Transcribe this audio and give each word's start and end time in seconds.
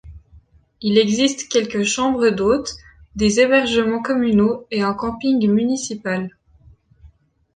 Il 0.81 0.97
existe 0.97 1.47
quelques 1.47 1.83
chambres 1.83 2.31
d'hôtes, 2.31 2.73
des 3.15 3.39
hébergements 3.39 4.01
communaux 4.01 4.65
et 4.71 4.81
un 4.81 4.95
camping 4.95 5.47
municipal. 5.47 6.35